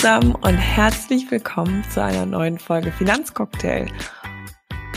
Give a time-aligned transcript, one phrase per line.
[0.00, 3.86] Zusammen und herzlich willkommen zu einer neuen Folge Finanzcocktail.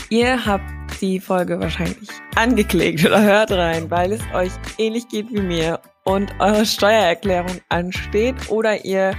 [0.08, 0.64] Ihr habt
[0.98, 6.32] die Folge wahrscheinlich angeklickt oder hört rein, weil es euch ähnlich geht wie mir und
[6.38, 9.14] eure Steuererklärung ansteht oder ihr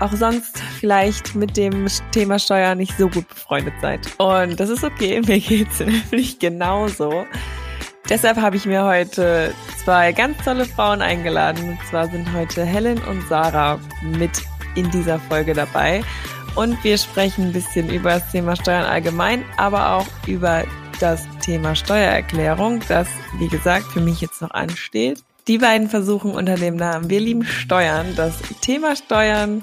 [0.00, 4.08] auch sonst vielleicht mit dem Thema Steuer nicht so gut befreundet seid.
[4.18, 7.24] Und das ist okay, mir geht's nämlich genauso.
[8.08, 11.68] Deshalb habe ich mir heute zwei ganz tolle Frauen eingeladen.
[11.68, 14.42] Und zwar sind heute Helen und Sarah mit
[14.76, 16.02] in dieser Folge dabei.
[16.54, 20.64] Und wir sprechen ein bisschen über das Thema Steuern allgemein, aber auch über
[21.00, 23.08] das Thema Steuererklärung, das,
[23.38, 25.22] wie gesagt, für mich jetzt noch ansteht.
[25.48, 29.62] Die beiden versuchen unter dem Namen Wir lieben Steuern das Thema Steuern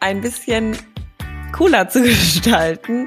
[0.00, 0.76] ein bisschen
[1.52, 3.06] cooler zu gestalten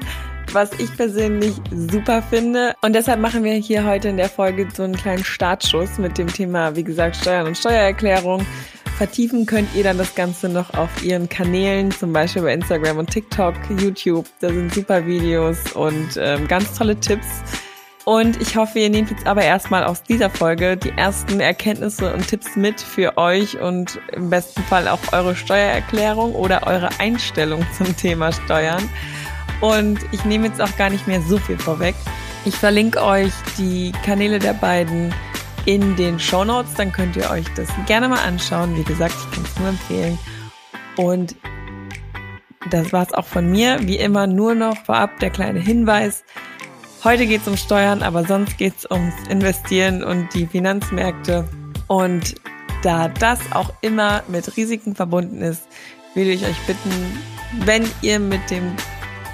[0.52, 2.74] was ich persönlich super finde.
[2.82, 6.28] Und deshalb machen wir hier heute in der Folge so einen kleinen Startschuss mit dem
[6.32, 8.46] Thema, wie gesagt, Steuern und Steuererklärung.
[8.98, 13.08] Vertiefen könnt ihr dann das Ganze noch auf ihren Kanälen, zum Beispiel bei Instagram und
[13.08, 14.26] TikTok, YouTube.
[14.40, 17.28] Da sind super Videos und ähm, ganz tolle Tipps.
[18.04, 22.26] Und ich hoffe, ihr nehmt jetzt aber erstmal aus dieser Folge die ersten Erkenntnisse und
[22.26, 27.96] Tipps mit für euch und im besten Fall auch eure Steuererklärung oder eure Einstellung zum
[27.96, 28.82] Thema Steuern.
[29.60, 31.94] Und ich nehme jetzt auch gar nicht mehr so viel vorweg.
[32.44, 35.14] Ich verlinke euch die Kanäle der beiden
[35.66, 36.74] in den Show Notes.
[36.74, 38.76] Dann könnt ihr euch das gerne mal anschauen.
[38.76, 40.18] Wie gesagt, ich kann es nur empfehlen.
[40.96, 41.36] Und
[42.70, 43.78] das war es auch von mir.
[43.82, 46.24] Wie immer nur noch vorab der kleine Hinweis.
[47.04, 51.48] Heute geht es um Steuern, aber sonst geht es ums Investieren und die Finanzmärkte.
[51.86, 52.34] Und
[52.82, 55.68] da das auch immer mit Risiken verbunden ist,
[56.14, 56.90] will ich euch bitten,
[57.64, 58.74] wenn ihr mit dem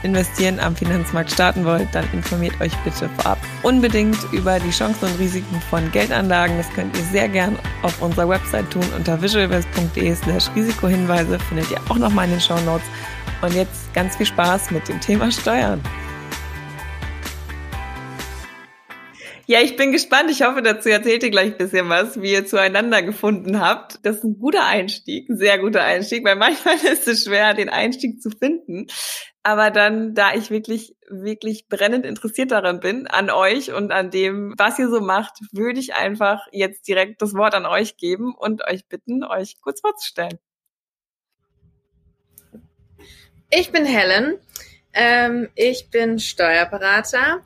[0.04, 5.18] Investieren am Finanzmarkt starten wollt, dann informiert euch bitte vorab unbedingt über die Chancen und
[5.18, 6.58] Risiken von Geldanlagen.
[6.58, 11.80] Das könnt ihr sehr gern auf unserer Website tun unter visualvest.de slash Risikohinweise findet ihr
[11.88, 12.86] auch nochmal in den Show Notes.
[13.40, 15.80] Und jetzt ganz viel Spaß mit dem Thema Steuern.
[19.46, 20.30] Ja, ich bin gespannt.
[20.30, 23.98] Ich hoffe, dazu erzählt ihr gleich ein bisschen was, wie ihr zueinander gefunden habt.
[24.02, 27.68] Das ist ein guter Einstieg, ein sehr guter Einstieg, weil manchmal ist es schwer, den
[27.68, 28.86] Einstieg zu finden.
[29.42, 34.54] Aber dann, da ich wirklich, wirklich brennend interessiert daran bin, an euch und an dem,
[34.56, 38.66] was ihr so macht, würde ich einfach jetzt direkt das Wort an euch geben und
[38.66, 40.38] euch bitten, euch kurz vorzustellen.
[43.50, 44.38] Ich bin Helen.
[44.94, 47.42] Ähm, ich bin Steuerberater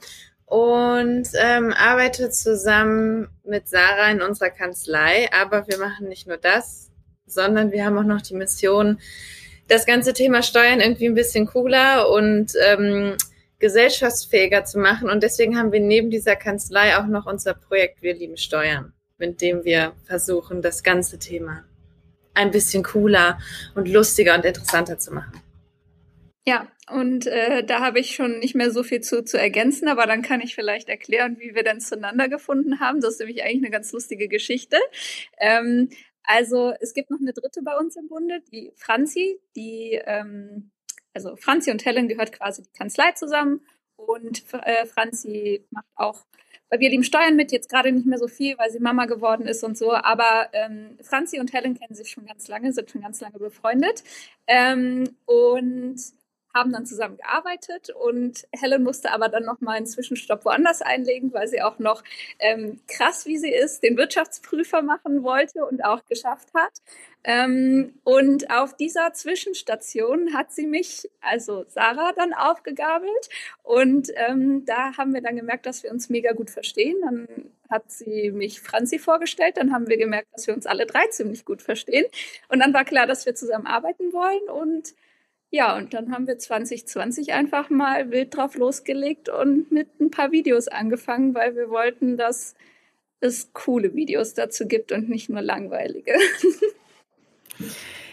[0.48, 5.28] und ähm, arbeite zusammen mit Sarah in unserer Kanzlei.
[5.32, 6.90] Aber wir machen nicht nur das,
[7.26, 8.98] sondern wir haben auch noch die Mission,
[9.68, 13.16] das ganze Thema Steuern irgendwie ein bisschen cooler und ähm,
[13.58, 15.10] gesellschaftsfähiger zu machen.
[15.10, 19.42] Und deswegen haben wir neben dieser Kanzlei auch noch unser Projekt Wir lieben Steuern, mit
[19.42, 21.64] dem wir versuchen, das ganze Thema
[22.32, 23.38] ein bisschen cooler
[23.74, 25.42] und lustiger und interessanter zu machen.
[26.46, 30.06] Ja, und äh, da habe ich schon nicht mehr so viel zu, zu ergänzen, aber
[30.06, 33.00] dann kann ich vielleicht erklären, wie wir dann zueinander gefunden haben.
[33.00, 34.78] Das ist nämlich eigentlich eine ganz lustige Geschichte.
[35.38, 35.90] Ähm,
[36.24, 40.70] also es gibt noch eine dritte bei uns im Bunde, die Franzi, die, ähm,
[41.14, 43.60] also Franzi und Helen gehört quasi die Kanzlei zusammen
[43.96, 46.24] und äh, Franzi macht auch
[46.70, 49.46] bei Wir lieben Steuern mit, jetzt gerade nicht mehr so viel, weil sie Mama geworden
[49.46, 53.00] ist und so, aber ähm, Franzi und Helen kennen sich schon ganz lange, sind schon
[53.00, 54.04] ganz lange befreundet
[54.46, 55.96] ähm, und
[56.58, 61.32] haben dann zusammen gearbeitet und Helen musste aber dann noch mal einen Zwischenstopp woanders einlegen,
[61.32, 62.02] weil sie auch noch
[62.38, 66.72] ähm, krass, wie sie ist, den Wirtschaftsprüfer machen wollte und auch geschafft hat.
[67.24, 73.28] Ähm, und auf dieser Zwischenstation hat sie mich, also Sarah, dann aufgegabelt
[73.62, 76.96] und ähm, da haben wir dann gemerkt, dass wir uns mega gut verstehen.
[77.02, 77.28] Dann
[77.70, 81.44] hat sie mich Franzi vorgestellt, dann haben wir gemerkt, dass wir uns alle drei ziemlich
[81.44, 82.06] gut verstehen
[82.48, 84.94] und dann war klar, dass wir zusammen arbeiten wollen und
[85.50, 90.30] ja, und dann haben wir 2020 einfach mal wild drauf losgelegt und mit ein paar
[90.30, 92.54] Videos angefangen, weil wir wollten, dass
[93.20, 96.14] es coole Videos dazu gibt und nicht nur langweilige.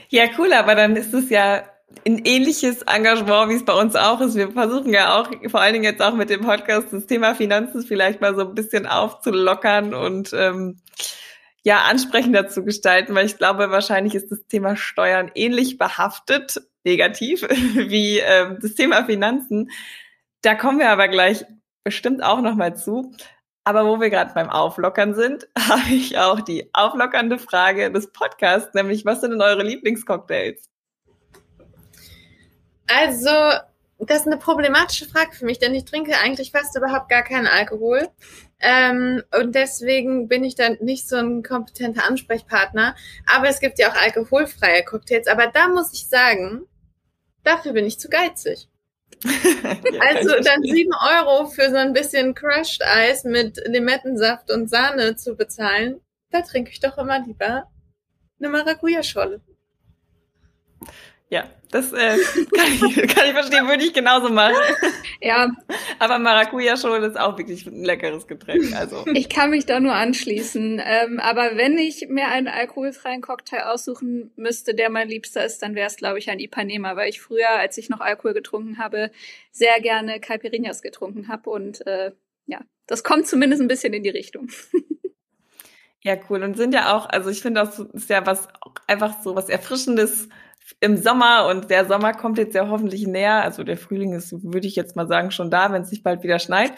[0.09, 1.63] Ja, cool, aber dann ist es ja
[2.05, 4.35] ein ähnliches Engagement, wie es bei uns auch ist.
[4.35, 7.83] Wir versuchen ja auch, vor allen Dingen jetzt auch mit dem Podcast, das Thema Finanzen
[7.83, 10.79] vielleicht mal so ein bisschen aufzulockern und ähm,
[11.63, 17.41] ja, ansprechender zu gestalten, weil ich glaube, wahrscheinlich ist das Thema Steuern ähnlich behaftet negativ
[17.73, 19.71] wie ähm, das Thema Finanzen.
[20.41, 21.45] Da kommen wir aber gleich
[21.83, 23.13] bestimmt auch nochmal zu.
[23.63, 28.73] Aber wo wir gerade beim Auflockern sind, habe ich auch die auflockernde Frage des Podcasts,
[28.73, 30.69] nämlich was sind denn eure Lieblingscocktails?
[32.87, 33.31] Also
[33.97, 37.47] das ist eine problematische Frage für mich, denn ich trinke eigentlich fast überhaupt gar keinen
[37.47, 38.09] Alkohol.
[38.59, 42.95] Ähm, und deswegen bin ich dann nicht so ein kompetenter Ansprechpartner.
[43.25, 45.27] Aber es gibt ja auch alkoholfreie Cocktails.
[45.27, 46.67] Aber da muss ich sagen,
[47.45, 48.67] dafür bin ich zu geizig.
[49.23, 55.35] also dann sieben Euro für so ein bisschen Crushed Eis mit Limettensaft und Sahne zu
[55.35, 56.01] bezahlen,
[56.31, 57.69] da trinke ich doch immer lieber
[58.39, 59.41] eine Maracuja-Scholle.
[61.29, 62.17] Ja, das äh,
[62.55, 64.55] kann, ich, kann ich verstehen, würde ich genauso machen.
[65.21, 65.51] Ja.
[65.97, 68.75] Aber Maracuja-Schorle ist auch wirklich ein leckeres Getränk.
[68.75, 69.05] Also.
[69.13, 70.81] Ich kann mich da nur anschließen.
[70.85, 75.73] Ähm, aber wenn ich mir einen alkoholfreien Cocktail aussuchen müsste, der mein Liebster ist, dann
[75.73, 79.09] wäre es, glaube ich, ein Ipanema, weil ich früher, als ich noch Alkohol getrunken habe,
[79.51, 81.49] sehr gerne Caipirinhas getrunken habe.
[81.49, 82.11] Und äh,
[82.45, 84.49] ja, das kommt zumindest ein bisschen in die Richtung.
[86.05, 86.43] Ja, cool.
[86.43, 88.47] Und sind ja auch, also ich finde, das ist ja was
[88.85, 90.29] einfach so was Erfrischendes
[90.79, 93.43] im Sommer und der Sommer kommt jetzt ja hoffentlich näher.
[93.43, 96.23] Also der Frühling ist, würde ich jetzt mal sagen, schon da, wenn es nicht bald
[96.23, 96.73] wieder schneit.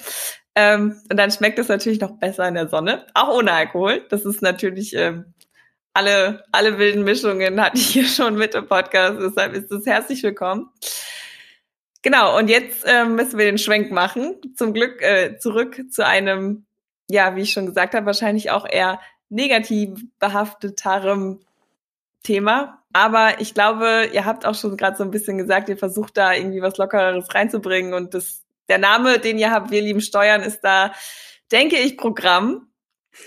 [0.56, 4.06] Ähm, und dann schmeckt es natürlich noch besser in der Sonne, auch ohne Alkohol.
[4.10, 5.34] Das ist natürlich ähm,
[5.94, 9.20] alle alle wilden Mischungen hatte ich hier schon mit im Podcast.
[9.22, 10.70] Deshalb ist es herzlich willkommen.
[12.02, 12.38] Genau.
[12.38, 14.36] Und jetzt ähm, müssen wir den Schwenk machen.
[14.56, 16.66] Zum Glück äh, zurück zu einem,
[17.10, 19.00] ja, wie ich schon gesagt habe, wahrscheinlich auch eher
[19.30, 21.40] negativ behafteterem
[22.24, 22.84] Thema.
[22.94, 26.34] Aber ich glaube, ihr habt auch schon gerade so ein bisschen gesagt, ihr versucht da
[26.34, 27.94] irgendwie was Lockeres reinzubringen.
[27.94, 30.92] Und das, der Name, den ihr habt, wir lieben Steuern, ist da,
[31.52, 32.68] denke ich, Programm.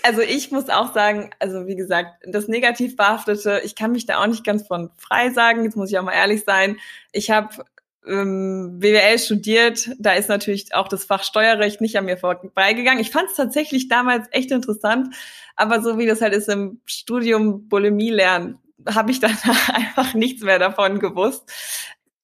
[0.03, 4.21] Also ich muss auch sagen, also wie gesagt, das negativ behaftete, ich kann mich da
[4.21, 5.63] auch nicht ganz von frei sagen.
[5.63, 6.77] Jetzt muss ich auch mal ehrlich sein.
[7.11, 7.65] Ich habe
[8.07, 12.99] ähm, BWL studiert, da ist natürlich auch das Fach Steuerrecht nicht an mir vorbeigegangen.
[12.99, 15.13] Ich fand es tatsächlich damals echt interessant,
[15.55, 18.57] aber so wie das halt ist im Studium Bulimie lernen,
[18.89, 19.37] habe ich dann
[19.73, 21.51] einfach nichts mehr davon gewusst.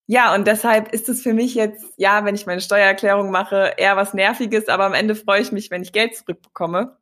[0.09, 3.97] Ja, und deshalb ist es für mich jetzt, ja, wenn ich meine Steuererklärung mache, eher
[3.97, 6.97] was Nerviges, aber am Ende freue ich mich, wenn ich Geld zurückbekomme.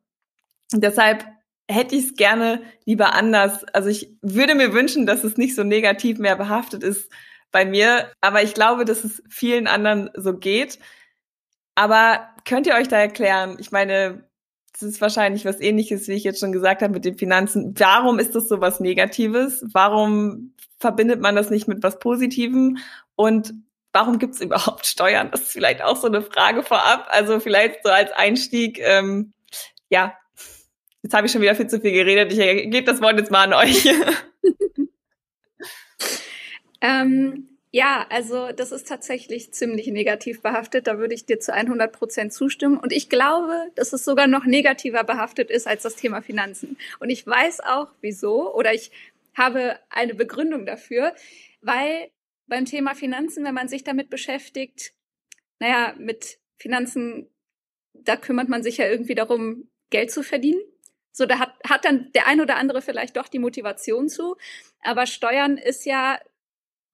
[0.72, 1.24] Und deshalb
[1.68, 3.64] hätte ich es gerne lieber anders.
[3.72, 7.10] Also ich würde mir wünschen, dass es nicht so negativ mehr behaftet ist
[7.52, 10.78] bei mir, aber ich glaube, dass es vielen anderen so geht.
[11.76, 13.56] Aber könnt ihr euch da erklären?
[13.60, 14.28] Ich meine,
[14.78, 17.74] das ist wahrscheinlich was ähnliches, wie ich jetzt schon gesagt habe, mit den Finanzen.
[17.78, 19.64] Warum ist das so was Negatives?
[19.72, 22.76] Warum verbindet man das nicht mit was Positivem?
[23.14, 23.54] Und
[23.94, 25.30] warum gibt es überhaupt Steuern?
[25.30, 27.06] Das ist vielleicht auch so eine Frage vorab.
[27.08, 29.32] Also vielleicht so als Einstieg, ähm,
[29.88, 30.14] ja,
[31.02, 32.30] jetzt habe ich schon wieder viel zu viel geredet.
[32.32, 32.38] Ich
[32.70, 33.88] gebe das Wort jetzt mal an euch.
[36.82, 40.86] ähm, ja, also das ist tatsächlich ziemlich negativ behaftet.
[40.86, 42.78] Da würde ich dir zu 100 Prozent zustimmen.
[42.78, 46.78] Und ich glaube, dass es sogar noch negativer behaftet ist als das Thema Finanzen.
[47.00, 48.54] Und ich weiß auch, wieso.
[48.54, 48.92] Oder ich
[49.34, 51.14] habe eine Begründung dafür,
[51.60, 52.10] weil
[52.46, 54.94] beim Thema Finanzen, wenn man sich damit beschäftigt,
[55.58, 57.28] naja, mit Finanzen,
[57.92, 60.62] da kümmert man sich ja irgendwie darum, Geld zu verdienen.
[61.12, 64.36] So, da hat, hat dann der ein oder andere vielleicht doch die Motivation zu.
[64.80, 66.18] Aber Steuern ist ja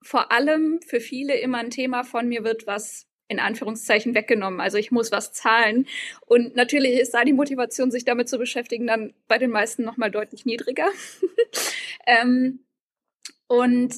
[0.03, 4.61] vor allem für viele immer ein Thema von mir wird was in Anführungszeichen weggenommen.
[4.61, 5.87] Also ich muss was zahlen.
[6.27, 10.11] Und natürlich ist da die Motivation, sich damit zu beschäftigen, dann bei den meisten nochmal
[10.11, 10.87] deutlich niedriger.
[12.07, 12.61] ähm,
[13.47, 13.95] und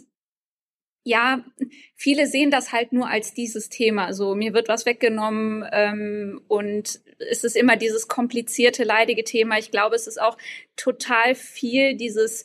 [1.02, 1.45] ja,
[1.97, 4.14] viele sehen das halt nur als dieses Thema.
[4.14, 9.59] So, mir wird was weggenommen ähm, und es ist immer dieses komplizierte, leidige Thema.
[9.59, 10.38] Ich glaube, es ist auch
[10.76, 12.45] total viel dieses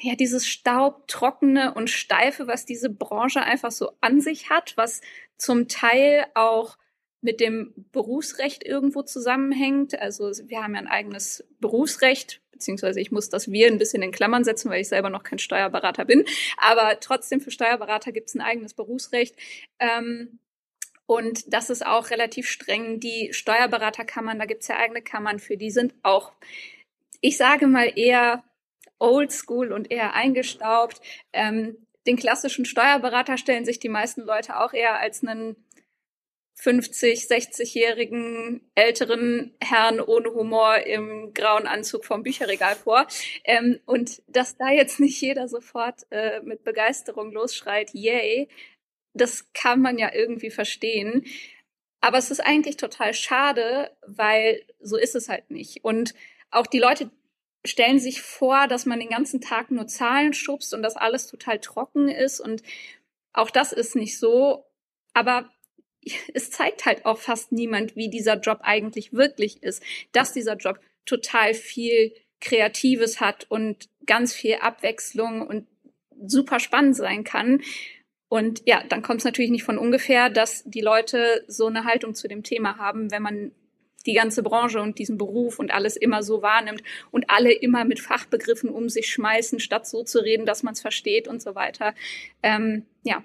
[0.00, 5.00] ja, dieses staubtrockene und steife, was diese Branche einfach so an sich hat, was
[5.36, 6.76] zum Teil auch
[7.22, 9.98] mit dem Berufsrecht irgendwo zusammenhängt.
[9.98, 14.12] Also wir haben ja ein eigenes Berufsrecht, beziehungsweise ich muss das wir ein bisschen in
[14.12, 16.24] Klammern setzen, weil ich selber noch kein Steuerberater bin.
[16.56, 19.36] Aber trotzdem für Steuerberater gibt es ein eigenes Berufsrecht.
[19.78, 20.38] Ähm,
[21.06, 23.00] und das ist auch relativ streng.
[23.00, 26.32] Die Steuerberaterkammern, da gibt es ja eigene Kammern für, die sind auch,
[27.20, 28.44] ich sage mal eher
[29.00, 31.00] oldschool und eher eingestaubt.
[31.32, 31.76] Ähm,
[32.06, 35.56] den klassischen Steuerberater stellen sich die meisten Leute auch eher als einen
[36.60, 43.06] 50, 60-jährigen älteren Herrn ohne Humor im grauen Anzug vom Bücherregal vor.
[43.44, 48.48] Ähm, und dass da jetzt nicht jeder sofort äh, mit Begeisterung losschreit, yay,
[49.14, 51.24] das kann man ja irgendwie verstehen.
[52.02, 55.84] Aber es ist eigentlich total schade, weil so ist es halt nicht.
[55.84, 56.14] Und
[56.50, 57.10] auch die Leute,
[57.64, 61.58] stellen sich vor, dass man den ganzen Tag nur Zahlen schubst und dass alles total
[61.58, 62.62] trocken ist und
[63.32, 64.64] auch das ist nicht so.
[65.12, 65.50] Aber
[66.34, 70.80] es zeigt halt auch fast niemand, wie dieser Job eigentlich wirklich ist, dass dieser Job
[71.04, 75.66] total viel Kreatives hat und ganz viel Abwechslung und
[76.26, 77.60] super spannend sein kann.
[78.28, 82.14] Und ja, dann kommt es natürlich nicht von ungefähr, dass die Leute so eine Haltung
[82.14, 83.52] zu dem Thema haben, wenn man
[84.06, 88.00] die ganze Branche und diesen Beruf und alles immer so wahrnimmt und alle immer mit
[88.00, 91.94] Fachbegriffen um sich schmeißen, statt so zu reden, dass man es versteht und so weiter.
[92.42, 93.22] Ähm, ja,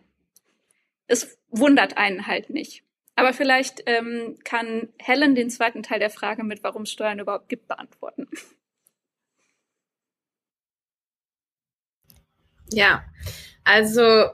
[1.07, 2.83] es wundert einen halt nicht.
[3.15, 7.47] Aber vielleicht ähm, kann Helen den zweiten Teil der Frage mit, warum es Steuern überhaupt
[7.47, 8.27] gibt, beantworten.
[12.71, 13.05] Ja,
[13.63, 14.31] also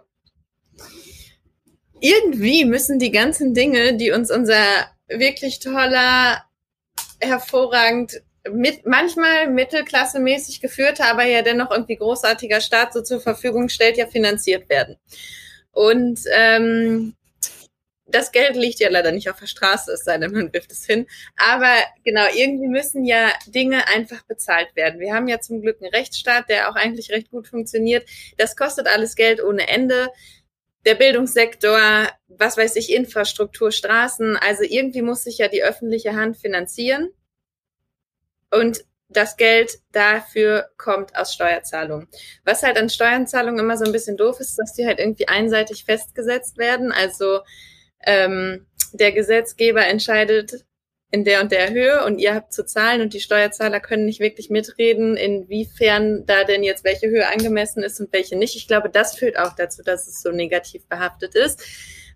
[1.99, 4.87] irgendwie müssen die ganzen Dinge, die uns unser
[5.17, 6.43] wirklich toller,
[7.19, 13.97] hervorragend, mit, manchmal mittelklassemäßig geführter, aber ja dennoch irgendwie großartiger Staat so zur Verfügung stellt,
[13.97, 14.97] ja finanziert werden.
[15.71, 17.15] Und ähm,
[18.11, 20.85] das Geld liegt ja leider nicht auf der Straße, es sei denn, man wirft es
[20.85, 21.07] hin.
[21.37, 24.99] Aber genau, irgendwie müssen ja Dinge einfach bezahlt werden.
[24.99, 28.07] Wir haben ja zum Glück einen Rechtsstaat, der auch eigentlich recht gut funktioniert.
[28.37, 30.09] Das kostet alles Geld ohne Ende.
[30.85, 34.37] Der Bildungssektor, was weiß ich, Infrastruktur, Straßen.
[34.37, 37.09] Also irgendwie muss sich ja die öffentliche Hand finanzieren.
[38.51, 42.07] Und das Geld dafür kommt aus Steuerzahlungen.
[42.45, 45.85] Was halt an Steuerzahlungen immer so ein bisschen doof ist, dass die halt irgendwie einseitig
[45.85, 46.91] festgesetzt werden.
[46.91, 47.41] Also
[48.05, 50.65] ähm, der Gesetzgeber entscheidet
[51.11, 54.21] in der und der Höhe und ihr habt zu zahlen und die Steuerzahler können nicht
[54.21, 58.55] wirklich mitreden, inwiefern da denn jetzt welche Höhe angemessen ist und welche nicht.
[58.55, 61.61] Ich glaube, das führt auch dazu, dass es so negativ behaftet ist,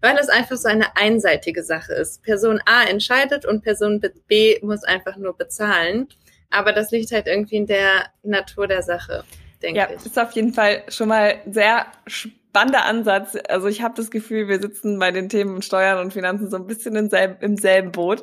[0.02, 2.24] weil es einfach so eine einseitige Sache ist.
[2.24, 6.08] Person A entscheidet und Person B muss einfach nur bezahlen.
[6.50, 9.26] Aber das liegt halt irgendwie in der Natur der Sache,
[9.62, 10.00] denke ja, ich.
[10.00, 13.38] Ja, ist auf jeden Fall schon mal sehr spannend spannender Ansatz.
[13.50, 16.68] Also ich habe das Gefühl, wir sitzen bei den Themen Steuern und Finanzen so ein
[16.68, 18.22] bisschen im selben, im selben Boot.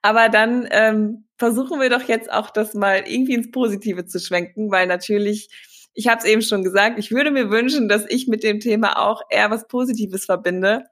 [0.00, 4.70] Aber dann ähm, versuchen wir doch jetzt auch das mal irgendwie ins Positive zu schwenken,
[4.70, 5.50] weil natürlich,
[5.92, 8.98] ich habe es eben schon gesagt, ich würde mir wünschen, dass ich mit dem Thema
[8.98, 10.84] auch eher was Positives verbinde.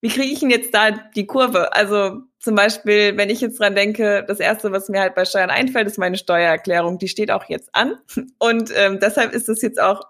[0.00, 1.74] Wie kriege ich denn jetzt da die Kurve?
[1.74, 5.50] Also zum Beispiel, wenn ich jetzt dran denke, das erste, was mir halt bei Steuern
[5.50, 6.96] einfällt, ist meine Steuererklärung.
[6.98, 7.98] Die steht auch jetzt an
[8.38, 10.00] und ähm, deshalb ist es jetzt auch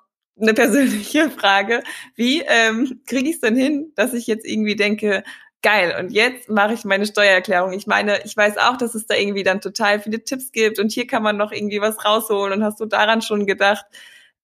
[0.40, 1.82] eine persönliche Frage.
[2.14, 5.22] Wie ähm, kriege ich es denn hin, dass ich jetzt irgendwie denke,
[5.62, 7.72] geil, und jetzt mache ich meine Steuererklärung.
[7.72, 10.92] Ich meine, ich weiß auch, dass es da irgendwie dann total viele Tipps gibt und
[10.92, 13.86] hier kann man noch irgendwie was rausholen und hast du daran schon gedacht?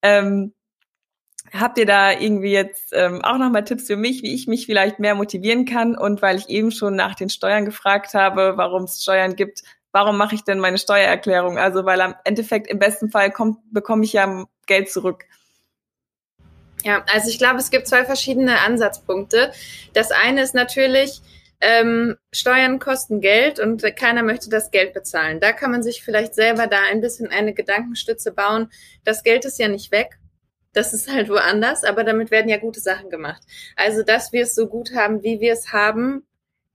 [0.02, 0.54] Ähm,
[1.52, 4.98] habt ihr da irgendwie jetzt ähm, auch nochmal Tipps für mich, wie ich mich vielleicht
[4.98, 5.96] mehr motivieren kann?
[5.96, 10.16] Und weil ich eben schon nach den Steuern gefragt habe, warum es Steuern gibt, warum
[10.16, 11.58] mache ich denn meine Steuererklärung?
[11.58, 15.24] Also weil am Endeffekt im besten Fall kommt, bekomme ich ja Geld zurück.
[16.84, 19.52] Ja, also ich glaube, es gibt zwei verschiedene Ansatzpunkte.
[19.92, 21.20] Das eine ist natürlich,
[21.60, 25.40] ähm, Steuern kosten Geld und keiner möchte das Geld bezahlen.
[25.40, 28.70] Da kann man sich vielleicht selber da ein bisschen eine Gedankenstütze bauen.
[29.04, 30.18] Das Geld ist ja nicht weg.
[30.72, 33.42] Das ist halt woanders, aber damit werden ja gute Sachen gemacht.
[33.76, 36.24] Also, dass wir es so gut haben, wie wir es haben,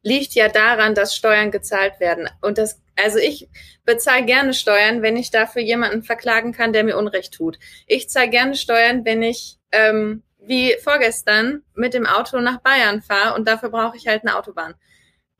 [0.04, 2.30] liegt ja daran, dass Steuern gezahlt werden.
[2.42, 3.50] Und das, also ich
[3.86, 7.58] bezahle gerne Steuern, wenn ich dafür jemanden verklagen kann, der mir Unrecht tut.
[7.88, 13.36] Ich zahle gerne Steuern, wenn ich ähm, wie vorgestern mit dem Auto nach Bayern fahre
[13.36, 14.76] und dafür brauche ich halt eine Autobahn.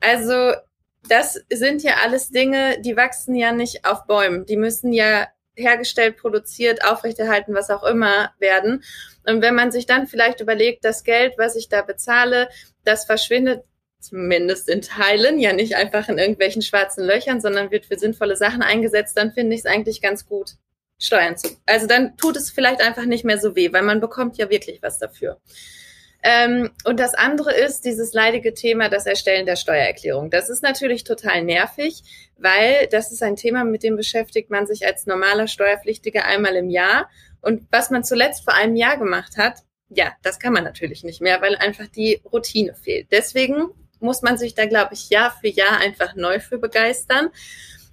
[0.00, 0.52] Also
[1.08, 4.46] das sind ja alles Dinge, die wachsen ja nicht auf Bäumen.
[4.46, 8.84] Die müssen ja hergestellt, produziert, aufrechterhalten, was auch immer werden.
[9.24, 12.48] Und wenn man sich dann vielleicht überlegt, das Geld, was ich da bezahle,
[12.84, 13.64] das verschwindet
[13.98, 18.62] zumindest in Teilen, ja nicht einfach in irgendwelchen schwarzen Löchern, sondern wird für sinnvolle Sachen
[18.62, 20.52] eingesetzt, dann finde ich es eigentlich ganz gut,
[20.98, 21.48] Steuern zu.
[21.66, 24.82] Also dann tut es vielleicht einfach nicht mehr so weh, weil man bekommt ja wirklich
[24.82, 25.40] was dafür.
[26.22, 30.30] Ähm, und das andere ist dieses leidige Thema, das Erstellen der Steuererklärung.
[30.30, 32.02] Das ist natürlich total nervig,
[32.36, 36.70] weil das ist ein Thema, mit dem beschäftigt man sich als normaler Steuerpflichtiger einmal im
[36.70, 37.08] Jahr.
[37.42, 41.20] Und was man zuletzt vor einem Jahr gemacht hat, ja, das kann man natürlich nicht
[41.20, 43.08] mehr, weil einfach die Routine fehlt.
[43.12, 43.68] Deswegen
[44.00, 47.28] muss man sich da, glaube ich, Jahr für Jahr einfach neu für begeistern.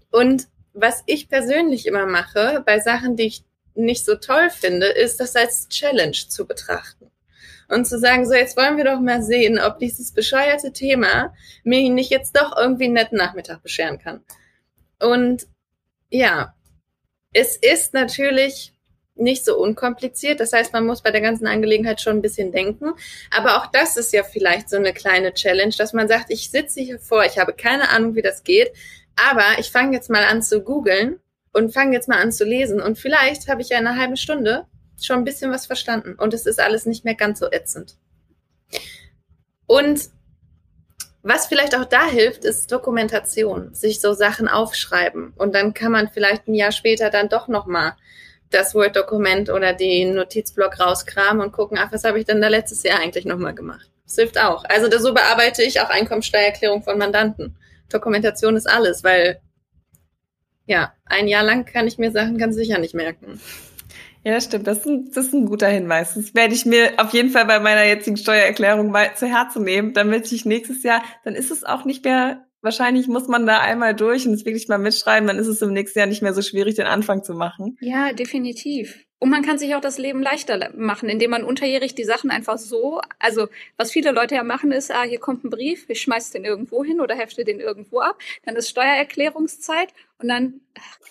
[0.10, 3.44] Und was ich persönlich immer mache, bei Sachen, die ich
[3.75, 7.10] nicht so toll finde, ist das als Challenge zu betrachten.
[7.70, 11.89] Und zu sagen, so jetzt wollen wir doch mal sehen, ob dieses bescheuerte Thema mir
[11.89, 14.22] nicht jetzt doch irgendwie einen netten Nachmittag bescheren kann.
[15.00, 15.48] Und
[16.10, 16.53] ja,
[17.32, 18.74] es ist natürlich
[19.15, 20.39] nicht so unkompliziert.
[20.39, 22.94] Das heißt, man muss bei der ganzen Angelegenheit schon ein bisschen denken.
[23.32, 26.82] Aber auch das ist ja vielleicht so eine kleine Challenge, dass man sagt, ich sitze
[26.82, 28.72] hier vor, ich habe keine Ahnung, wie das geht,
[29.15, 31.20] aber ich fange jetzt mal an zu googeln
[31.51, 32.82] und fange jetzt mal an zu lesen.
[32.82, 34.65] Und vielleicht habe ich ja in einer halben Stunde
[35.01, 36.15] schon ein bisschen was verstanden.
[36.15, 37.98] Und es ist alles nicht mehr ganz so ätzend.
[39.65, 40.10] Und
[41.22, 45.34] was vielleicht auch da hilft, ist Dokumentation, sich so Sachen aufschreiben.
[45.38, 47.96] Und dann kann man vielleicht ein Jahr später dann doch nochmal
[48.50, 52.84] das Word-Dokument oder den Notizblock rauskramen und gucken, ach, was habe ich denn da letztes
[52.84, 53.89] Jahr eigentlich nochmal gemacht?
[54.05, 54.65] Das hilft auch.
[54.65, 57.55] Also so bearbeite ich auch Einkommensteuererklärung von Mandanten.
[57.93, 59.39] Dokumentation ist alles, weil
[60.65, 63.39] ja, ein Jahr lang kann ich mir Sachen ganz sicher nicht merken.
[64.23, 64.67] Ja, stimmt.
[64.67, 66.13] Das ist, ein, das ist ein guter Hinweis.
[66.13, 69.93] Das werde ich mir auf jeden Fall bei meiner jetzigen Steuererklärung mal zu Herzen nehmen,
[69.93, 73.93] damit ich nächstes Jahr, dann ist es auch nicht mehr, wahrscheinlich muss man da einmal
[73.93, 76.41] durch und es wirklich mal mitschreiben, dann ist es im nächsten Jahr nicht mehr so
[76.41, 77.77] schwierig, den Anfang zu machen.
[77.81, 79.05] Ja, definitiv.
[79.24, 82.58] Und man kann sich auch das Leben leichter machen, indem man unterjährig die Sachen einfach
[82.58, 86.32] so, also was viele Leute ja machen ist, ah, hier kommt ein Brief, ich schmeiß
[86.32, 90.60] den irgendwo hin oder hefte den irgendwo ab, dann ist Steuererklärungszeit und dann,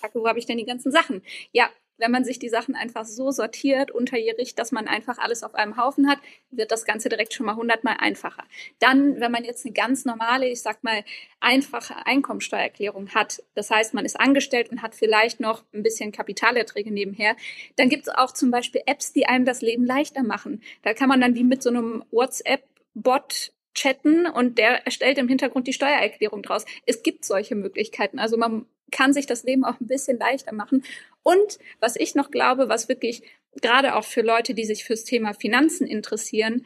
[0.02, 1.22] ach, wo habe ich denn die ganzen Sachen?
[1.52, 5.54] Ja, wenn man sich die Sachen einfach so sortiert, unterjährig, dass man einfach alles auf
[5.54, 6.18] einem Haufen hat,
[6.50, 8.44] wird das Ganze direkt schon mal hundertmal einfacher.
[8.78, 11.04] Dann, wenn man jetzt eine ganz normale, ich sag mal,
[11.40, 16.92] einfache Einkommensteuererklärung hat, das heißt, man ist angestellt und hat vielleicht noch ein bisschen Kapitalerträge
[16.92, 17.36] nebenher,
[17.76, 20.62] dann gibt es auch zum Beispiel Apps, die einem das Leben leichter machen.
[20.82, 25.66] Da kann man dann wie mit so einem WhatsApp-Bot chatten und der erstellt im Hintergrund
[25.66, 26.64] die Steuererklärung draus.
[26.86, 28.18] Es gibt solche Möglichkeiten.
[28.18, 30.84] Also man kann sich das Leben auch ein bisschen leichter machen.
[31.24, 33.22] Und was ich noch glaube, was wirklich
[33.60, 36.64] gerade auch für Leute, die sich fürs Thema Finanzen interessieren,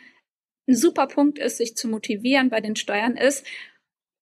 [0.68, 3.47] ein super Punkt ist, sich zu motivieren bei den Steuern ist,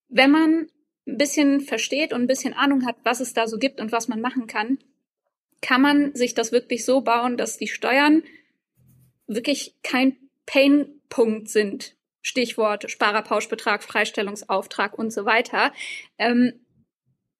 [0.09, 0.69] wenn man
[1.07, 4.09] ein bisschen versteht und ein bisschen Ahnung hat, was es da so gibt und was
[4.09, 4.79] man machen kann,
[5.61, 8.23] kann man sich das wirklich so bauen, dass die Steuern
[9.27, 11.97] wirklich kein Painpunkt sind.
[12.21, 15.73] Stichwort Sparerpauschbetrag, Freistellungsauftrag und so weiter.
[16.19, 16.64] Ähm,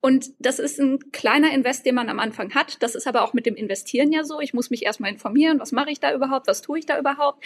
[0.05, 2.77] und das ist ein kleiner Invest, den man am Anfang hat.
[2.83, 4.39] Das ist aber auch mit dem Investieren ja so.
[4.39, 7.43] Ich muss mich erstmal informieren, was mache ich da überhaupt, was tue ich da überhaupt.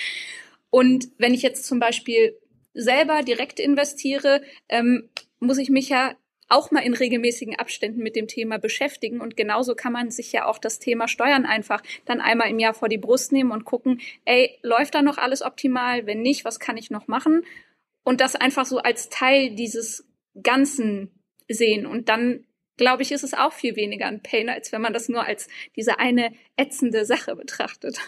[0.68, 2.36] Und wenn ich jetzt zum Beispiel
[2.74, 6.16] selber direkt investiere, ähm, muss ich mich ja
[6.48, 9.20] auch mal in regelmäßigen Abständen mit dem Thema beschäftigen.
[9.20, 12.74] Und genauso kann man sich ja auch das Thema Steuern einfach dann einmal im Jahr
[12.74, 16.06] vor die Brust nehmen und gucken, ey, läuft da noch alles optimal?
[16.06, 17.44] Wenn nicht, was kann ich noch machen?
[18.02, 20.08] Und das einfach so als Teil dieses
[20.42, 21.12] Ganzen
[21.48, 22.44] sehen und dann
[22.78, 25.48] glaube ich, ist es auch viel weniger ein Pain, als wenn man das nur als
[25.76, 27.98] diese eine ätzende Sache betrachtet.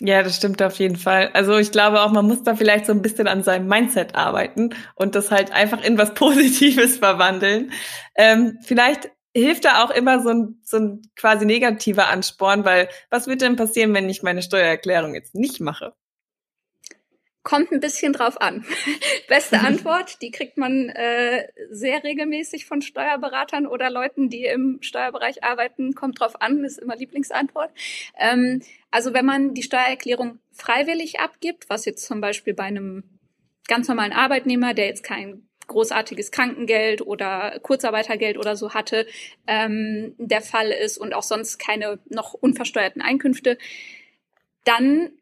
[0.00, 1.28] Ja, das stimmt auf jeden Fall.
[1.34, 4.70] Also ich glaube auch, man muss da vielleicht so ein bisschen an seinem Mindset arbeiten
[4.94, 7.72] und das halt einfach in was Positives verwandeln.
[8.14, 13.26] Ähm, vielleicht hilft da auch immer so ein, so ein quasi negativer Ansporn, weil was
[13.26, 15.92] wird denn passieren, wenn ich meine Steuererklärung jetzt nicht mache?
[17.42, 18.66] Kommt ein bisschen drauf an.
[19.28, 25.42] Beste Antwort, die kriegt man äh, sehr regelmäßig von Steuerberatern oder Leuten, die im Steuerbereich
[25.42, 25.94] arbeiten.
[25.94, 27.70] Kommt drauf an, ist immer Lieblingsantwort.
[28.18, 33.04] Ähm, also wenn man die Steuererklärung freiwillig abgibt, was jetzt zum Beispiel bei einem
[33.68, 39.06] ganz normalen Arbeitnehmer, der jetzt kein großartiges Krankengeld oder Kurzarbeitergeld oder so hatte,
[39.46, 43.56] ähm, der Fall ist und auch sonst keine noch unversteuerten Einkünfte,
[44.64, 45.12] dann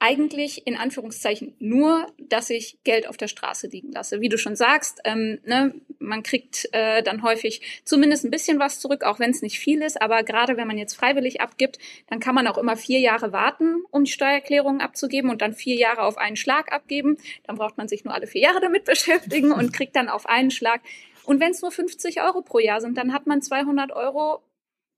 [0.00, 4.20] eigentlich in Anführungszeichen nur, dass ich Geld auf der Straße liegen lasse.
[4.20, 8.78] Wie du schon sagst, ähm, ne, man kriegt äh, dann häufig zumindest ein bisschen was
[8.78, 10.00] zurück, auch wenn es nicht viel ist.
[10.00, 13.82] Aber gerade wenn man jetzt freiwillig abgibt, dann kann man auch immer vier Jahre warten,
[13.90, 17.18] um die Steuererklärungen abzugeben und dann vier Jahre auf einen Schlag abgeben.
[17.44, 20.52] Dann braucht man sich nur alle vier Jahre damit beschäftigen und kriegt dann auf einen
[20.52, 20.80] Schlag.
[21.24, 24.42] Und wenn es nur 50 Euro pro Jahr sind, dann hat man 200 Euro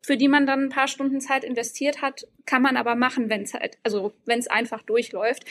[0.02, 3.42] für die man dann ein paar Stunden Zeit investiert hat, kann man aber machen, wenn
[3.42, 5.44] es halt, also wenn es einfach durchläuft.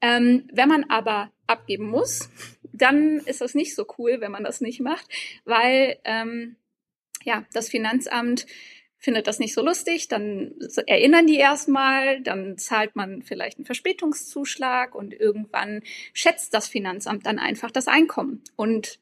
[0.00, 2.30] Ähm, wenn man aber abgeben muss,
[2.72, 5.06] dann ist das nicht so cool, wenn man das nicht macht,
[5.44, 6.56] weil ähm,
[7.24, 8.46] ja das Finanzamt
[8.98, 10.54] findet das nicht so lustig, dann
[10.86, 15.82] erinnern die erstmal, dann zahlt man vielleicht einen Verspätungszuschlag und irgendwann
[16.12, 18.42] schätzt das Finanzamt dann einfach das Einkommen.
[18.56, 18.98] Und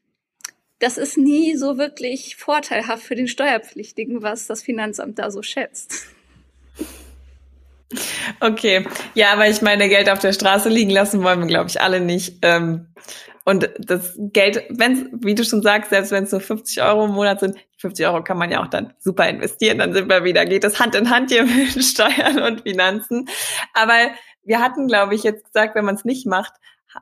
[0.78, 6.06] das ist nie so wirklich vorteilhaft für den Steuerpflichtigen, was das Finanzamt da so schätzt.
[8.40, 11.80] Okay, ja, aber ich meine, Geld auf der Straße liegen lassen wollen wir, glaube ich,
[11.80, 12.38] alle nicht.
[12.42, 12.88] Ähm,
[13.44, 17.12] und das Geld, wenn wie du schon sagst, selbst wenn es nur 50 Euro im
[17.12, 20.44] Monat sind, 50 Euro kann man ja auch dann super investieren, dann sind wir wieder,
[20.46, 23.28] geht das Hand in Hand hier mit Steuern und Finanzen.
[23.72, 24.10] Aber
[24.42, 26.54] wir hatten, glaube ich, jetzt gesagt, wenn man es nicht macht,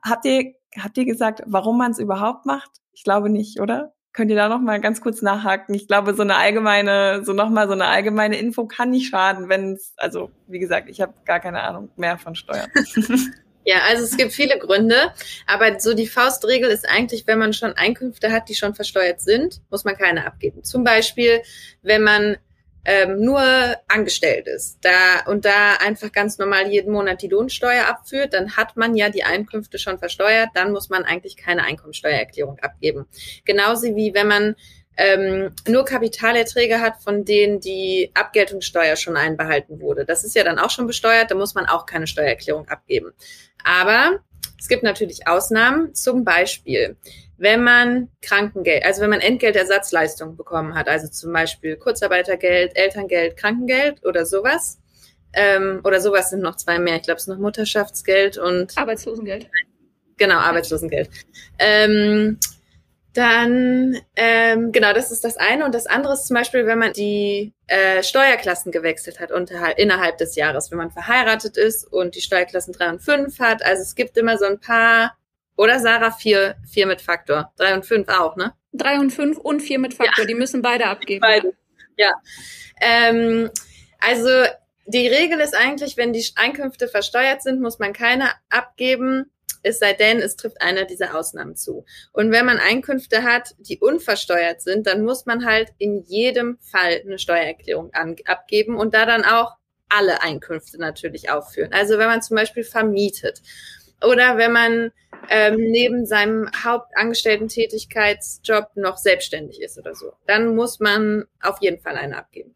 [0.06, 2.70] habt ihr, habt ihr gesagt, warum man es überhaupt macht?
[2.94, 3.92] Ich glaube nicht, oder?
[4.12, 5.74] Könnt ihr da noch mal ganz kurz nachhaken?
[5.74, 9.48] Ich glaube, so eine allgemeine, so noch mal so eine allgemeine Info kann nicht schaden,
[9.48, 12.70] wenn es, also wie gesagt, ich habe gar keine Ahnung mehr von Steuern.
[13.66, 15.12] Ja, also es gibt viele Gründe,
[15.46, 19.62] aber so die Faustregel ist eigentlich, wenn man schon Einkünfte hat, die schon versteuert sind,
[19.70, 20.62] muss man keine abgeben.
[20.64, 21.40] Zum Beispiel,
[21.80, 22.36] wenn man
[22.84, 23.40] ähm, nur
[23.88, 28.76] angestellt ist da, und da einfach ganz normal jeden Monat die Lohnsteuer abführt, dann hat
[28.76, 33.06] man ja die Einkünfte schon versteuert, dann muss man eigentlich keine Einkommensteuererklärung abgeben.
[33.44, 34.56] Genauso wie wenn man
[34.96, 40.04] ähm, nur Kapitalerträge hat, von denen die Abgeltungssteuer schon einbehalten wurde.
[40.04, 43.12] Das ist ja dann auch schon besteuert, da muss man auch keine Steuererklärung abgeben.
[43.64, 44.20] Aber
[44.58, 46.96] es gibt natürlich Ausnahmen, zum Beispiel,
[47.36, 54.04] wenn man Krankengeld, also wenn man Entgeltersatzleistungen bekommen hat, also zum Beispiel Kurzarbeitergeld, Elterngeld, Krankengeld
[54.04, 54.78] oder sowas.
[55.32, 56.96] Ähm, oder sowas sind noch zwei mehr.
[56.96, 59.48] Ich glaube, es ist noch Mutterschaftsgeld und Arbeitslosengeld.
[60.16, 61.10] Genau, Arbeitslosengeld.
[61.58, 62.38] Ähm,
[63.14, 65.64] dann, ähm, genau, das ist das eine.
[65.64, 70.18] Und das andere ist zum Beispiel, wenn man die äh, Steuerklassen gewechselt hat unterhalb, innerhalb
[70.18, 73.64] des Jahres, wenn man verheiratet ist und die Steuerklassen drei und fünf hat.
[73.64, 75.16] Also es gibt immer so ein paar,
[75.56, 77.52] oder Sarah, vier, vier mit Faktor.
[77.56, 78.52] Drei und fünf auch, ne?
[78.72, 80.26] Drei und fünf und vier mit Faktor, ja.
[80.26, 81.20] die müssen beide abgeben.
[81.20, 81.52] Beide,
[81.96, 82.12] ja.
[82.80, 83.50] Ähm,
[84.00, 84.28] also
[84.86, 89.30] die Regel ist eigentlich, wenn die Einkünfte versteuert sind, muss man keine abgeben
[89.64, 91.84] es sei denn, es trifft einer dieser Ausnahmen zu.
[92.12, 97.00] Und wenn man Einkünfte hat, die unversteuert sind, dann muss man halt in jedem Fall
[97.04, 99.56] eine Steuererklärung an, abgeben und da dann auch
[99.88, 101.72] alle Einkünfte natürlich aufführen.
[101.72, 103.40] Also wenn man zum Beispiel vermietet
[104.02, 104.92] oder wenn man
[105.28, 111.80] ähm, neben seinem hauptangestellten Tätigkeitsjob noch selbstständig ist oder so, dann muss man auf jeden
[111.80, 112.54] Fall eine abgeben.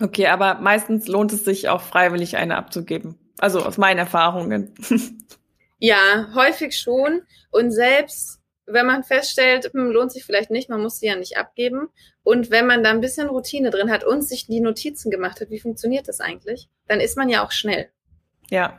[0.00, 3.18] Okay, aber meistens lohnt es sich auch freiwillig eine abzugeben.
[3.38, 4.74] Also aus meinen Erfahrungen.
[5.80, 7.22] Ja, häufig schon.
[7.50, 11.36] Und selbst wenn man feststellt, hm, lohnt sich vielleicht nicht, man muss sie ja nicht
[11.36, 11.88] abgeben.
[12.22, 15.50] Und wenn man da ein bisschen Routine drin hat und sich die Notizen gemacht hat,
[15.50, 17.88] wie funktioniert das eigentlich, dann ist man ja auch schnell.
[18.50, 18.78] Ja.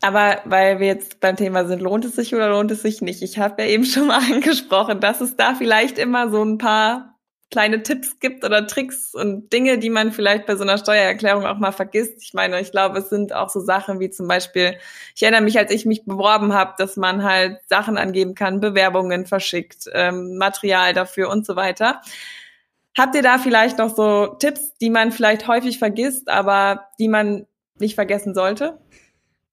[0.00, 3.22] Aber weil wir jetzt beim Thema sind, lohnt es sich oder lohnt es sich nicht?
[3.22, 7.18] Ich habe ja eben schon mal angesprochen, dass es da vielleicht immer so ein paar
[7.50, 11.58] kleine Tipps gibt oder Tricks und Dinge, die man vielleicht bei so einer Steuererklärung auch
[11.58, 12.22] mal vergisst.
[12.22, 14.76] Ich meine, ich glaube, es sind auch so Sachen wie zum Beispiel,
[15.16, 19.24] ich erinnere mich, als ich mich beworben habe, dass man halt Sachen angeben kann, Bewerbungen
[19.24, 22.02] verschickt, ähm, Material dafür und so weiter.
[22.96, 27.46] Habt ihr da vielleicht noch so Tipps, die man vielleicht häufig vergisst, aber die man
[27.78, 28.78] nicht vergessen sollte?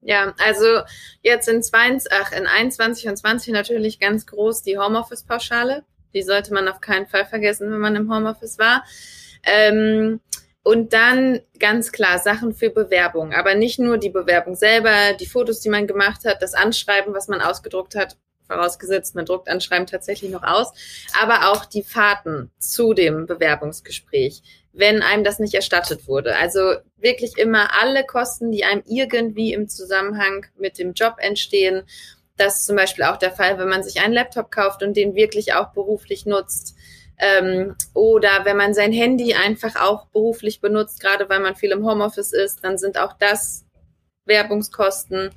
[0.07, 0.81] Ja, also
[1.23, 5.83] jetzt in, 22, ach, in 21 und 20 natürlich ganz groß die Homeoffice-Pauschale.
[6.13, 8.83] Die sollte man auf keinen Fall vergessen, wenn man im Homeoffice war.
[9.43, 10.21] Ähm,
[10.61, 15.59] und dann ganz klar Sachen für Bewerbung, aber nicht nur die Bewerbung selber, die Fotos,
[15.61, 20.31] die man gemacht hat, das Anschreiben, was man ausgedruckt hat, vorausgesetzt, man druckt Anschreiben tatsächlich
[20.31, 20.71] noch aus,
[21.21, 24.41] aber auch die Fahrten zu dem Bewerbungsgespräch,
[24.77, 26.35] wenn einem das nicht erstattet wurde.
[26.35, 31.83] Also wirklich immer alle Kosten, die einem irgendwie im Zusammenhang mit dem Job entstehen
[32.37, 35.15] das ist zum Beispiel auch der Fall, wenn man sich einen Laptop kauft und den
[35.15, 36.75] wirklich auch beruflich nutzt.
[37.17, 41.85] Ähm, oder wenn man sein Handy einfach auch beruflich benutzt, gerade weil man viel im
[41.85, 43.65] Homeoffice ist, dann sind auch das
[44.25, 45.29] Werbungskosten.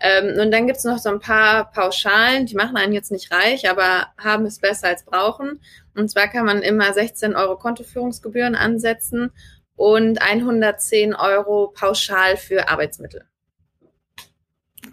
[0.00, 3.70] Ähm, und dann gibt's noch so ein paar Pauschalen, die machen einen jetzt nicht reich,
[3.70, 5.60] aber haben es besser als brauchen.
[5.94, 9.30] Und zwar kann man immer 16 Euro Kontoführungsgebühren ansetzen
[9.76, 13.24] und 110 Euro pauschal für Arbeitsmittel.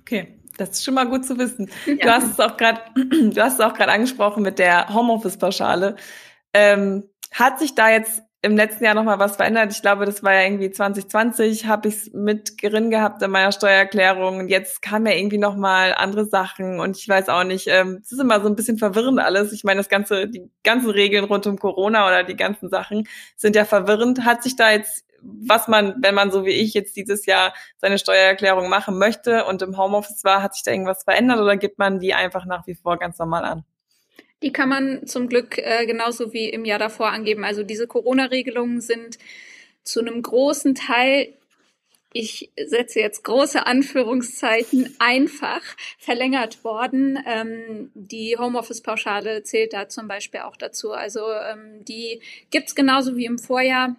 [0.01, 0.39] Okay.
[0.59, 1.71] Das ist schon mal gut zu wissen.
[1.85, 1.95] Ja.
[1.95, 5.95] Du hast es auch gerade, du hast es auch gerade angesprochen mit der Homeoffice-Pauschale.
[6.53, 9.71] Ähm, hat sich da jetzt im letzten Jahr noch mal was verändert?
[9.73, 13.52] Ich glaube, das war ja irgendwie 2020, habe ich es mit gering gehabt in meiner
[13.52, 14.39] Steuererklärung.
[14.39, 17.67] Und jetzt kamen ja irgendwie noch mal andere Sachen und ich weiß auch nicht.
[17.67, 19.52] Ähm, es ist immer so ein bisschen verwirrend alles.
[19.52, 23.56] Ich meine, das ganze, die ganzen Regeln rund um Corona oder die ganzen Sachen sind
[23.58, 24.23] ja verwirrend.
[24.23, 27.97] Hat sich da jetzt was man, wenn man so wie ich jetzt dieses Jahr seine
[27.97, 31.99] Steuererklärung machen möchte und im Homeoffice war, hat sich da irgendwas verändert oder gibt man
[31.99, 33.65] die einfach nach wie vor ganz normal an?
[34.41, 37.43] Die kann man zum Glück äh, genauso wie im Jahr davor angeben.
[37.43, 39.17] Also diese Corona-Regelungen sind
[39.84, 41.34] zu einem großen Teil
[42.12, 45.62] ich setze jetzt große Anführungszeichen, einfach
[45.99, 47.19] verlängert worden.
[47.28, 50.91] Ähm, die Homeoffice-Pauschale zählt da zum Beispiel auch dazu.
[50.91, 53.95] Also ähm, die gibt's genauso wie im Vorjahr.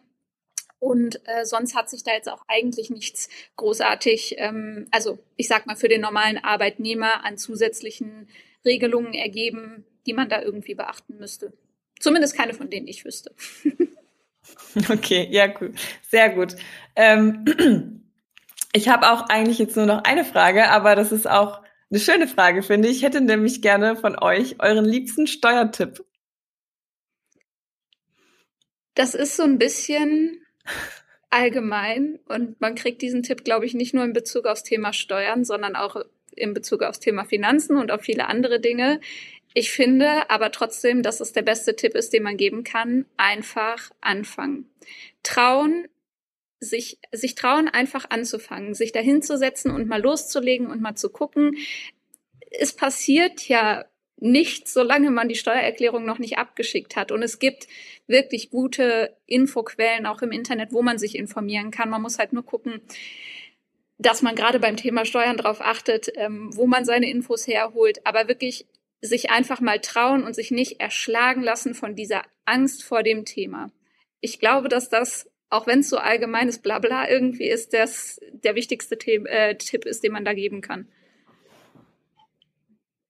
[0.80, 5.66] Und äh, sonst hat sich da jetzt auch eigentlich nichts großartig, ähm, also ich sag
[5.66, 8.28] mal, für den normalen Arbeitnehmer an zusätzlichen
[8.64, 11.52] Regelungen ergeben, die man da irgendwie beachten müsste.
[11.98, 13.34] Zumindest keine, von denen ich wüsste.
[14.88, 15.74] okay, ja, gut.
[16.08, 16.56] Sehr gut.
[16.96, 17.44] Ähm,
[18.72, 22.28] ich habe auch eigentlich jetzt nur noch eine Frage, aber das ist auch eine schöne
[22.28, 22.98] Frage, finde ich.
[22.98, 26.04] Ich hätte nämlich gerne von euch euren liebsten Steuertipp.
[28.94, 30.44] Das ist so ein bisschen
[31.30, 35.44] allgemein und man kriegt diesen Tipp, glaube ich, nicht nur in Bezug aufs Thema Steuern,
[35.44, 35.96] sondern auch
[36.34, 39.00] in Bezug aufs Thema Finanzen und auf viele andere Dinge.
[39.54, 43.06] Ich finde aber trotzdem, dass es der beste Tipp ist, den man geben kann.
[43.16, 44.70] Einfach anfangen.
[45.22, 45.88] Trauen,
[46.60, 51.56] sich, sich trauen, einfach anzufangen, sich dahinzusetzen und mal loszulegen und mal zu gucken.
[52.50, 53.86] Es passiert ja
[54.20, 57.10] nicht, solange man die Steuererklärung noch nicht abgeschickt hat.
[57.10, 57.66] Und es gibt
[58.06, 61.90] wirklich gute Infoquellen auch im Internet, wo man sich informieren kann.
[61.90, 62.82] Man muss halt nur gucken,
[63.98, 68.28] dass man gerade beim Thema Steuern darauf achtet, ähm, wo man seine Infos herholt, aber
[68.28, 68.66] wirklich
[69.00, 73.70] sich einfach mal trauen und sich nicht erschlagen lassen von dieser Angst vor dem Thema.
[74.20, 78.98] Ich glaube, dass das, auch wenn es so allgemeines Blabla irgendwie ist, das der wichtigste
[79.02, 80.88] The äh, Tipp ist, den man da geben kann.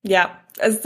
[0.02, 0.82] Ja, es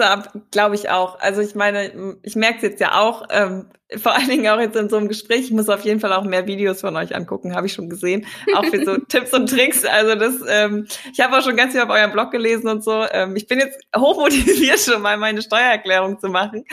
[0.51, 1.21] glaube ich auch.
[1.21, 4.77] Also ich meine, ich merke es jetzt ja auch, ähm, vor allen Dingen auch jetzt
[4.77, 5.41] in so einem Gespräch.
[5.41, 8.27] Ich muss auf jeden Fall auch mehr Videos von euch angucken, habe ich schon gesehen.
[8.55, 9.85] Auch für so Tipps und Tricks.
[9.85, 13.05] Also das, ähm, ich habe auch schon ganz viel auf eurem Blog gelesen und so.
[13.13, 16.65] Ähm, ich bin jetzt hochmotiviert, schon mal meine Steuererklärung zu machen.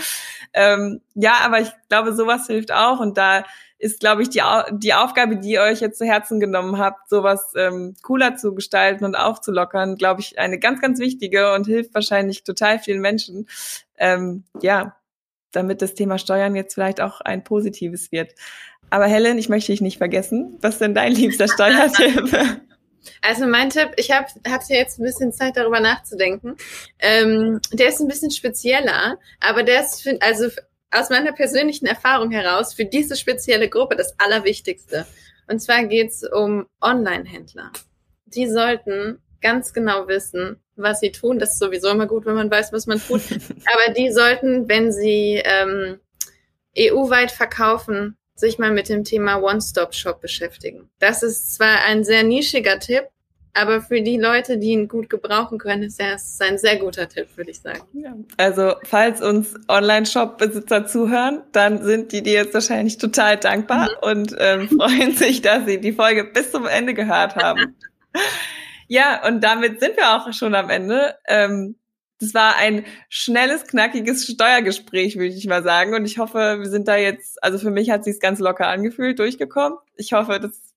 [0.54, 3.44] Ähm, ja, aber ich glaube, sowas hilft auch und da
[3.82, 4.42] ist, glaube ich, die,
[4.74, 9.04] die Aufgabe, die ihr euch jetzt zu Herzen genommen habt, sowas ähm, cooler zu gestalten
[9.06, 13.48] und aufzulockern, glaube ich, eine ganz, ganz wichtige und hilft wahrscheinlich total vielen Menschen.
[13.98, 14.96] Ähm, ja,
[15.52, 18.34] damit das Thema Steuern jetzt vielleicht auch ein positives wird.
[18.92, 20.58] Aber Helen, ich möchte dich nicht vergessen.
[20.62, 22.32] Was ist denn dein liebster Steuertipp?
[23.24, 26.56] Also mein Tipp, ich habe hatte jetzt ein bisschen Zeit darüber nachzudenken.
[27.00, 30.50] Ähm, der ist ein bisschen spezieller, aber der ist, also
[30.92, 35.06] aus meiner persönlichen Erfahrung heraus für diese spezielle Gruppe das Allerwichtigste.
[35.48, 37.72] Und zwar geht es um Online-Händler.
[38.26, 41.40] Die sollten ganz genau wissen, was sie tun.
[41.40, 43.22] Das ist sowieso immer gut, wenn man weiß, was man tut.
[43.32, 46.00] Aber die sollten, wenn sie ähm,
[46.78, 50.90] EU-weit verkaufen, sich mal mit dem Thema One-Stop-Shop beschäftigen.
[51.00, 53.08] Das ist zwar ein sehr nischiger Tipp,
[53.54, 57.28] aber für die Leute, die ihn gut gebrauchen können, ist es ein sehr guter Tipp,
[57.36, 57.82] würde ich sagen.
[57.94, 58.16] Ja.
[58.38, 64.10] Also, falls uns Online-Shop-Besitzer zuhören, dann sind die dir jetzt wahrscheinlich total dankbar mhm.
[64.10, 67.76] und ähm, freuen sich, dass sie die Folge bis zum Ende gehört haben.
[68.88, 71.16] ja, und damit sind wir auch schon am Ende.
[71.28, 71.76] Ähm,
[72.22, 75.96] das war ein schnelles, knackiges Steuergespräch, würde ich mal sagen.
[75.96, 79.18] Und ich hoffe, wir sind da jetzt, also für mich hat sich ganz locker angefühlt,
[79.18, 79.80] durchgekommen.
[79.96, 80.71] Ich hoffe, dass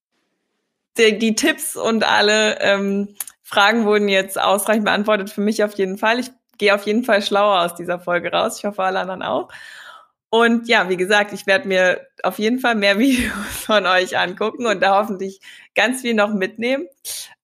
[0.98, 5.30] die, die Tipps und alle ähm, Fragen wurden jetzt ausreichend beantwortet.
[5.30, 6.18] Für mich auf jeden Fall.
[6.18, 8.58] Ich gehe auf jeden Fall schlauer aus dieser Folge raus.
[8.58, 9.48] Ich hoffe, alle anderen auch.
[10.30, 13.32] Und ja, wie gesagt, ich werde mir auf jeden Fall mehr Videos
[13.64, 15.40] von euch angucken und da hoffentlich
[15.76, 16.88] ganz viel noch mitnehmen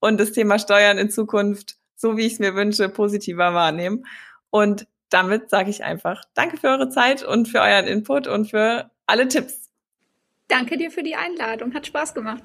[0.00, 4.06] und das Thema Steuern in Zukunft, so wie ich es mir wünsche, positiver wahrnehmen.
[4.50, 8.90] Und damit sage ich einfach Danke für eure Zeit und für euren Input und für
[9.06, 9.70] alle Tipps.
[10.48, 11.74] Danke dir für die Einladung.
[11.74, 12.42] Hat Spaß gemacht.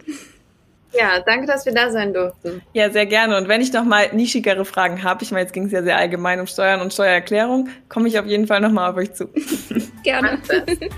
[0.97, 2.62] Ja, danke, dass wir da sein durften.
[2.73, 3.38] Ja, sehr gerne.
[3.38, 5.97] Und wenn ich noch mal nischigere Fragen habe, ich meine, jetzt ging es ja sehr
[5.97, 9.29] allgemein um Steuern und Steuererklärung, komme ich auf jeden Fall noch mal auf euch zu.
[10.03, 10.39] Gerne.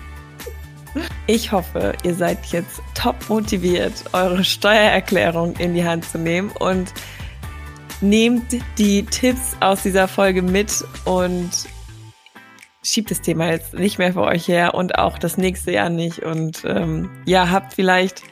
[1.27, 6.91] Ich hoffe, ihr seid jetzt top motiviert, eure Steuererklärung in die Hand zu nehmen und
[8.01, 8.45] nehmt
[8.79, 11.51] die Tipps aus dieser Folge mit und
[12.83, 16.23] schiebt das Thema jetzt nicht mehr für euch her und auch das nächste Jahr nicht.
[16.23, 18.23] Und ähm, ja, habt vielleicht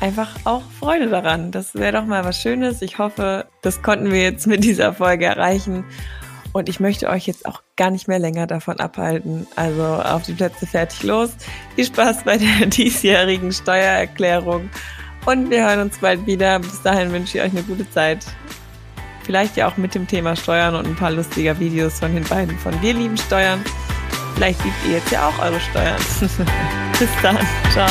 [0.00, 1.50] einfach auch Freude daran.
[1.50, 2.82] Das wäre doch mal was Schönes.
[2.82, 5.84] Ich hoffe, das konnten wir jetzt mit dieser Folge erreichen.
[6.52, 9.46] Und ich möchte euch jetzt auch gar nicht mehr länger davon abhalten.
[9.54, 11.30] Also auf die Plätze fertig los.
[11.74, 14.70] Viel Spaß bei der diesjährigen Steuererklärung.
[15.26, 16.58] Und wir hören uns bald wieder.
[16.58, 18.24] Bis dahin wünsche ich euch eine gute Zeit.
[19.24, 22.58] Vielleicht ja auch mit dem Thema Steuern und ein paar lustiger Videos von den beiden
[22.58, 23.62] von Wir lieben Steuern.
[24.34, 26.00] Vielleicht liebt ihr jetzt ja auch eure Steuern.
[26.98, 27.36] Bis dann.
[27.72, 27.90] Ciao.